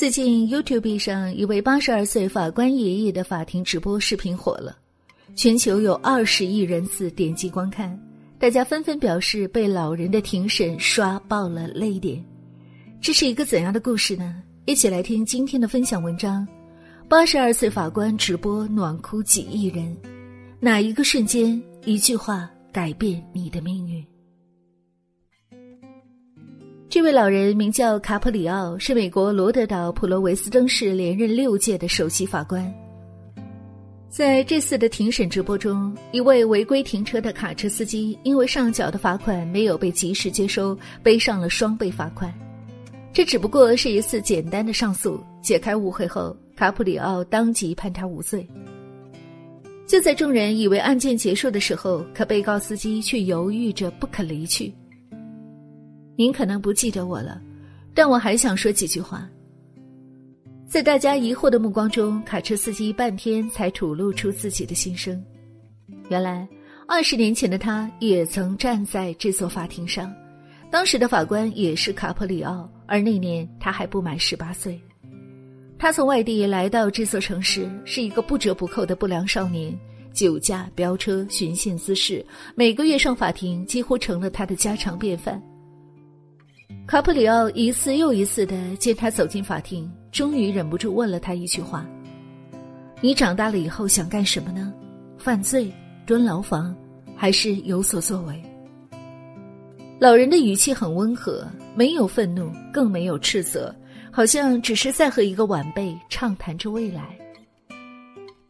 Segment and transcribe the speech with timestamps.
[0.00, 4.78] 最近 YouTube 上一位八十二岁法官爷爷的法庭直播视频火了，
[5.36, 8.00] 全球有二十亿人次点击观看，
[8.38, 12.24] 大家纷纷表示被老人的庭审刷爆了泪点。
[12.98, 14.42] 这是一个怎样的故事呢？
[14.64, 16.48] 一起来听今天的分享文章：
[17.06, 19.94] 八十二岁法官直播暖哭几亿人，
[20.60, 24.02] 哪一个瞬间，一句话改变你的命运？
[26.90, 32.68] 这位老人名叫卡普里奥，是美国罗德岛普罗维斯登市连任六届的首席法官。
[34.08, 42.34] 在这次的庭审直播中，一位违规停车的卡车司机因为上缴的罚款没有被及时接收，背上了双倍罚款。
[43.12, 48.44] 这只不过是一次简单的上诉，解开误会后，卡普里奥当即判他无罪。
[49.86, 54.74] 就在众人以为案件结束的时候，可被告司机却犹豫着不肯离去。
[56.20, 57.40] 您可能不记得我了，
[57.94, 59.26] 但我还想说几句话。
[60.68, 65.18] 在大家疑惑的目光中，卡车司机半天才吐露出自己的心声。
[66.10, 66.46] 原来，
[66.86, 70.14] 二十年前的他也曾站在这座法庭上，
[70.70, 74.78] 当时的法官也是卡普里奥，而那年他还不满十八岁。
[75.78, 79.74] 他从外地来到这座城市，是一个不折不扣的不良少年，
[80.12, 82.22] 酒驾、飙车、寻衅滋事，
[82.54, 85.42] 每个月上法庭几乎成了他的家常便饭。
[86.90, 91.86] 卡普里奥一次又一次的见他走进法庭，终于忍不住问了他一句话
[93.00, 94.74] ：“你长大了以后想干什么呢？
[95.16, 95.72] 犯罪、
[96.04, 96.76] 蹲牢房，
[97.14, 98.42] 还是有所作为？”
[100.00, 103.72] 老人的语气很温和，没有愤怒，更没有斥责，
[104.10, 107.16] 好像只是在和一个晚辈畅谈着未来。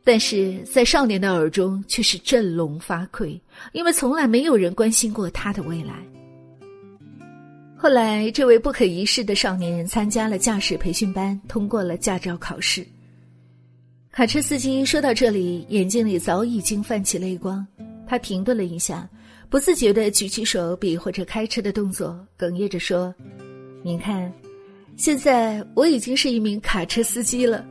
[0.02, 3.38] 但是在少年的耳中却是振聋发聩，
[3.72, 6.02] 因为从来没有人关心过他的未来。
[7.82, 12.86] 后来，这位不可一世的少年参加了驾驶培训班，通过了驾照考试。
[14.12, 17.66] 卡车司机说到这里，眼睛里早已经泛起泪光。
[18.06, 19.08] 他停顿了一下，
[19.48, 23.14] 不自觉地举起手比划着开车的动作，哽咽着说
[23.82, 24.30] ：“您看，
[24.98, 27.64] 现在我已经是一名卡车司机了。”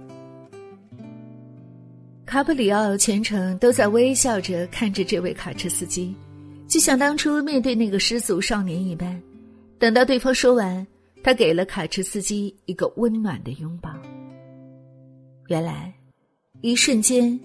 [2.25, 6.15] 卡普里奥全程都在微笑着看着这位卡车司机，
[6.67, 9.21] 就像当初面对那个失足少年一般。
[9.79, 10.85] 等到对方说完，
[11.23, 13.89] 他给了卡车司机一个温暖的拥抱。
[15.47, 15.93] 原来，
[16.59, 17.39] 一瞬间，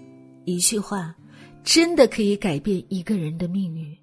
[0.45, 1.15] 一句话，
[1.62, 3.97] 真的可以改变一个人的命运。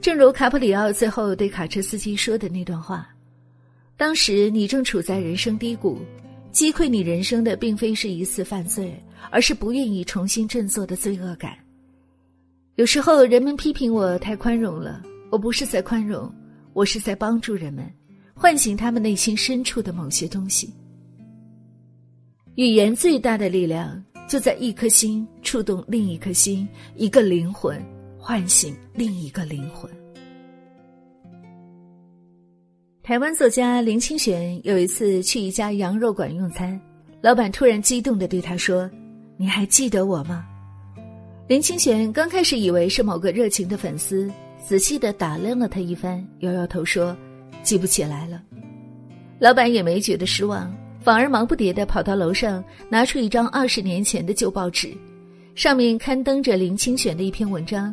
[0.00, 3.08] 正如卡普里奥最后对卡车司机说的那段话
[3.98, 5.98] ：“当时你正处在人生低谷，
[6.52, 8.94] 击溃你人生的并非是一次犯罪，
[9.30, 11.58] 而是不愿意重新振作的罪恶感。
[12.76, 16.32] 有时候人们批评我太宽容了，我不是在宽容。”
[16.74, 17.84] 我是在帮助人们，
[18.34, 20.72] 唤醒他们内心深处的某些东西。
[22.54, 27.82] 语言最大的力量就在一颗心触动另一颗心，一个灵魂
[28.18, 29.90] 唤醒另一个灵魂。
[33.02, 36.80] 台湾作家林清玄有一次去一家羊肉馆用餐，
[37.20, 38.88] 老板突然激动的对他说
[39.36, 40.46] ：“你还记得我吗？”
[41.48, 44.30] 林清玄刚开始以为是某个热情的粉丝。
[44.66, 47.16] 仔细的打量了他一番，摇摇头说
[47.62, 48.40] ：“记不起来了。”
[49.38, 54.96] 老板也没觉得失望，反而忙不迭的跑到楼上，拿出一张二十年前的旧报纸，
[55.54, 57.92] 上面刊登着林清玄的一篇文章。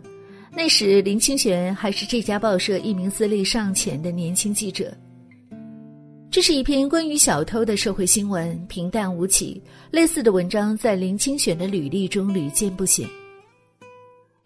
[0.56, 4.92] 那时林清玄还是这家报社一名资历尚浅的年轻记者。
[6.32, 9.62] 这是一篇关于小偷的社会新闻，平淡无奇。
[9.90, 13.08] 类似的文章在林清玄的履历中屡见不鲜。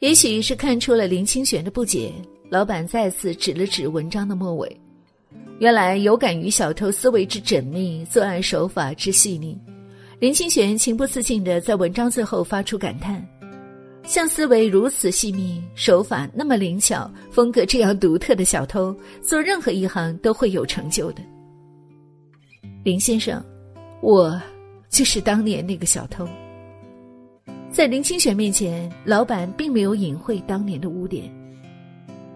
[0.03, 2.11] 也许是看出了林清玄的不解，
[2.49, 4.81] 老板再次指了指文章的末尾。
[5.59, 9.57] 原来有感于小偷思维之缜密，作案手法之细腻，
[10.19, 13.25] 林清玄情不自禁的在文章最后发出感叹：
[14.03, 21.21] 像思维如此细密、手法那么灵巧、风格这样独特的小偷，做任何一行都会有成就的。
[22.83, 23.41] 林先生，
[24.01, 24.37] 我
[24.89, 26.27] 就是当年那个小偷。
[27.73, 31.27] 在林清玄面前，老板并没有隐晦当年的污点。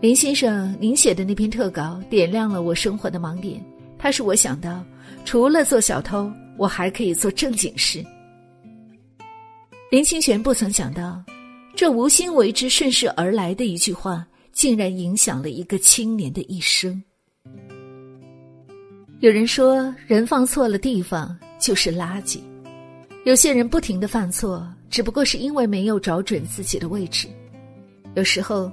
[0.02, 3.64] 林先生，您写的那篇特稿点亮了我生活的盲点，
[4.00, 4.84] 它使我想到，
[5.26, 8.04] 除了做小偷，我还可以做正经事。
[9.92, 11.24] 林清玄不曾想到，
[11.76, 17.00] 这无心为之、顺势而来的一句话，竟然影响了一个青年的一生。
[19.20, 22.40] 有人说，人放错了地方就是垃圾。
[23.24, 24.68] 有些人不停的犯错。
[24.90, 27.28] 只不过是因为没有找准自己的位置，
[28.16, 28.72] 有时候，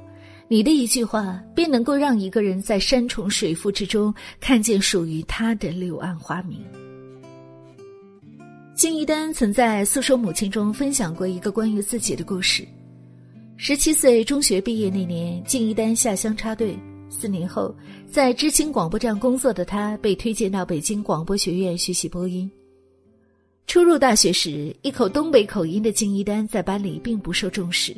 [0.48, 6.60] 你的一句话便能够让一个人在山重水复之中看见属于他的柳暗花明。
[8.74, 12.66] 金一丹曾在诉说母亲中分享过一个关于自己的故事。
[13.56, 16.76] 十七岁中学毕业那年，金一丹下乡插队。
[17.08, 17.72] 四年后，
[18.10, 22.50] 在知青广播站工作的他被推荐到北京广播学院学习播音。
[23.66, 27.96] 初入大学时，一口东北口音的敬一丹在班里并不受重视，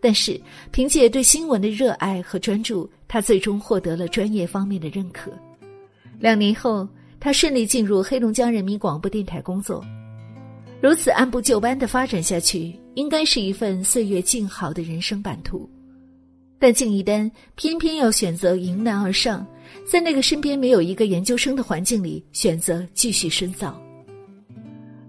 [0.00, 0.40] 但是
[0.72, 5.30] 凭借对新闻的热爱和专注，他最终获得了专业方面的认可。
[6.18, 6.88] 两年后，
[7.20, 9.84] 他顺利进入黑龙江人民广播电台工作。
[10.80, 15.70] 如此按部就班的发展下去，应该是一份岁月静好的人生版图。
[16.58, 19.46] 但敬一丹偏偏要选择迎难而上，
[19.84, 23.80] 在那个身边没有一个研究生的环境里，选择继续深造。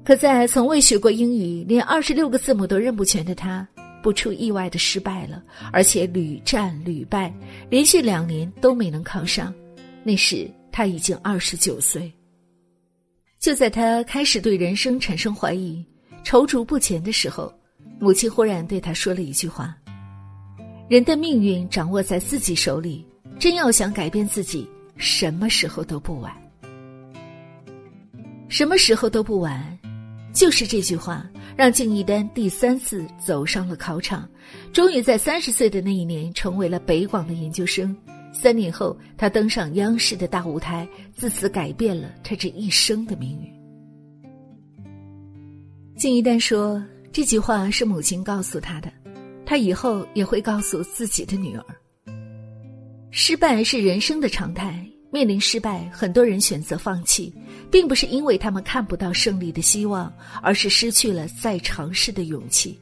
[0.06, 3.66] 可在从未学过英语、连二十六个字母都认不全的他，
[4.02, 5.42] 不出意外的失败了，
[5.72, 7.34] 而且屡战屡败，
[7.70, 9.54] 连续两年都没能考上。
[10.04, 12.12] 那时他已经二十九岁。
[13.40, 15.86] 就在他开始对人生产生怀疑、
[16.26, 17.54] 踌躇不前的时候，
[17.98, 19.74] 母亲忽然对他说了一句话
[20.90, 23.06] ：“人的命运掌握在自己手里，
[23.40, 26.34] 真要想改变自己，什么时候都不晚。
[28.50, 29.66] 什么时候都不晚。”
[30.34, 34.28] 就是这句话，让敬一丹第三次走上了考场，
[34.74, 37.96] 终于在三十岁的那一年成为了北广的研究生。
[38.34, 43.54] 三年后，他登上央视的大舞台，自此改变了他这一生的命运。
[45.96, 46.84] 敬一丹说
[47.14, 48.92] ：“这句话是母亲告诉他的，
[49.46, 51.64] 他以后也会告诉自己的女儿。
[53.12, 57.32] 失败是人生的常态，面临失败，很多人选择放弃，
[57.70, 60.12] 并不是因为他们看不到胜利的希望，
[60.42, 62.78] 而是失去了再尝试的勇气。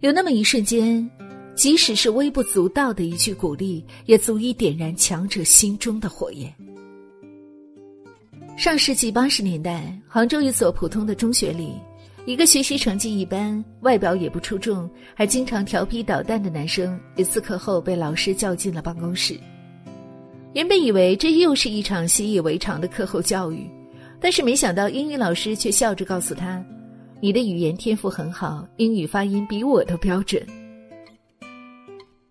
[0.00, 1.08] 有那么一瞬间。”
[1.56, 6.50] 即使是微不足道的一句鼓励，也足以点燃强者心中的火焰。
[8.56, 11.74] 上世纪八十年代，杭州一所普通的中学里，
[12.24, 19.38] 一个学习成绩一般、外表也不出众、还经常调皮捣蛋的男生，一次课后被老师叫进了办公室。
[20.52, 23.70] 原本以为这又是一场习以为常的课后教育，
[24.20, 26.64] 但是没想到英语老师却笑着告诉他
[27.22, 30.44] ：“你的语言天赋很好，英语发音比我都标准。”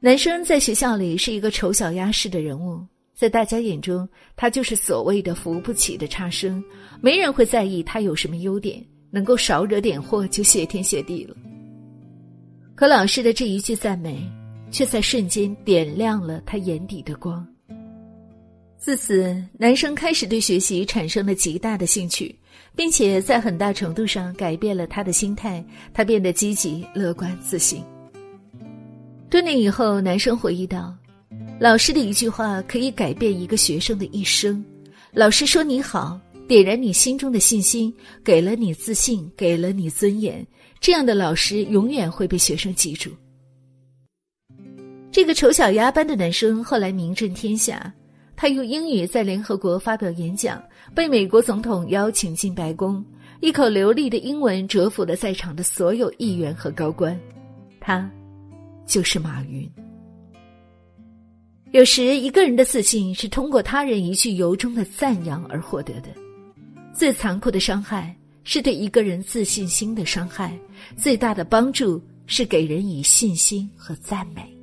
[0.01, 6.61] 男生在学校里是一个丑小鸭式的人物，在大家眼中，他就是所谓的扶不起的差生，
[7.01, 11.33] 没人会在意他有什么优点，能够少惹点祸就谢天谢地了。
[12.75, 14.21] 可老师的这一句赞美，
[14.71, 17.47] 却在瞬间点亮了他眼底的光。
[18.79, 22.33] 自此，男生开始对学习产生了极大的兴趣，
[22.77, 27.83] 并且在很大程度上改变了他的心态，他变得积极、乐观、自信。
[29.29, 30.95] 多年以后，男生回忆道
[31.59, 34.63] ：“老师的一句话可以改变一个学生的一生。
[35.11, 36.17] 老师说你好，
[36.47, 37.93] 点燃你心中的信心，
[38.23, 40.43] 给了你自信，给了你尊严。
[40.79, 43.11] 这样的老师永远会被学生记住。”
[45.11, 47.93] 这个丑小鸭般的男生后来名震天下，
[48.41, 50.63] 他用英语在联合国发表演讲，
[50.95, 53.03] 被美国总统邀请进白宫，
[53.41, 57.19] 一口流利的英文折服了在场的所有议员和高官。
[57.81, 58.09] 他。
[58.85, 59.69] 就是马云。
[61.71, 66.07] 有时，一个人的自信是通过他人一句由衷的赞扬而获得的。
[66.93, 70.57] 最残酷的伤害是对一个人自信心的伤害，
[70.95, 74.58] 最大的帮助是给人以信心和赞美。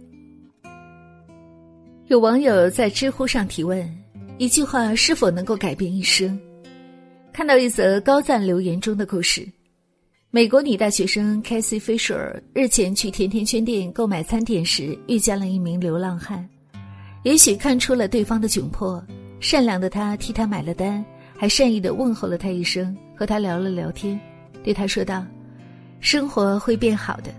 [2.09, 3.85] 有网友在知乎上提问：
[4.39, 6.39] 一句话是否能够改变一生？
[7.33, 9.45] 看到一则高赞留言中的故事。
[10.31, 16.49] 美国女大学生 Cassie Fisher 日前去甜甜圈店购买餐点时，遇见了一名流浪汉。
[17.25, 19.05] 也许看出了对方的窘迫，
[19.41, 21.05] 善良的他替他买了单，
[21.37, 24.19] 还善意的问候了他一声，和他聊了聊天，
[24.63, 25.27] 对他说道
[25.99, 27.35] ：“生活会变好的。”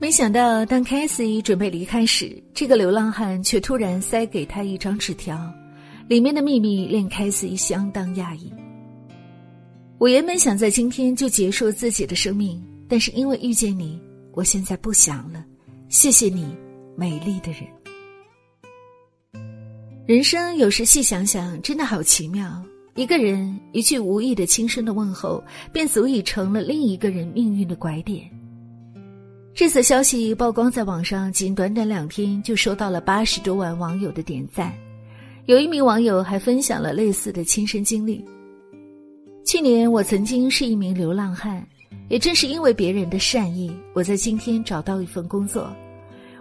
[0.00, 5.38] 没想到，当 Cassie 准备离开时，这个流浪汉却突然塞给他一张纸条，
[6.08, 8.50] 里面的秘密令 Cassie 相当讶异。
[9.98, 14.00] 我原本想在今天就结束自己的生命，但是因为遇见你，
[14.32, 15.44] 我现在不想了。
[15.90, 16.46] 谢谢你，
[16.96, 17.60] 美丽的人。
[20.06, 22.50] 人生有时细想想，真的好奇妙。
[22.94, 28.28] 一个人一句无意的轻声的问候，便足以成了另一个人命运的拐点。
[29.52, 34.72] 这则消息曝光在网上，仅短短两天就收到了八十多万网友的点赞。
[35.46, 38.24] 有一名网友还分享了类似的亲身经历。
[39.44, 41.66] 去年我曾经是一名流浪汉，
[42.08, 45.70] 也正是因为别人的善意，我在今天找到一份工作。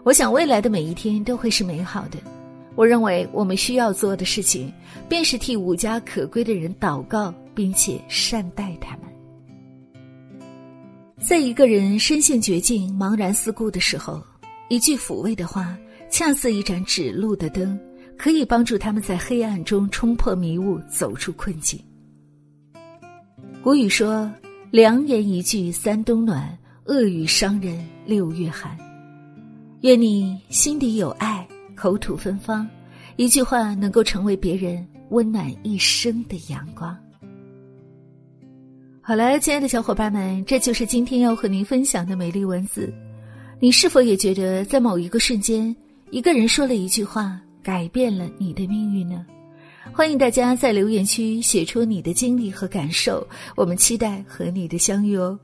[0.03, 2.17] 我想未来的每一天都会是美好的。
[2.75, 4.71] 我认为我们需要做的事情，
[5.09, 9.08] 便是替无家可归的人祷告，并且善待他们。
[11.21, 14.23] 在一个人身陷绝境、茫然四顾的时候，
[14.69, 15.77] 一句抚慰的话，
[16.09, 17.77] 恰似一盏指路的灯，
[18.17, 21.79] 可以帮助他们在黑暗中冲破迷雾，走出困境。
[23.61, 24.31] 古语说
[24.71, 28.75] ：“良言一句三冬暖，恶语伤人六月寒。”
[29.81, 32.67] 愿你心底有爱，口吐芬芳，
[33.17, 36.97] 一句话能够成为别人温暖一生的阳光。
[39.09, 42.93] 好了，亲爱的小伙伴们，这就是今天要和您分享的美丽文字。
[43.59, 45.75] 你是否也觉得，在某一个瞬间，
[46.11, 49.25] 一个人说了一句话，改变了你的命运呢？
[49.91, 55.39] 欢迎大家在留言区写出你的经历和感受，我们期待和你的相遇哦。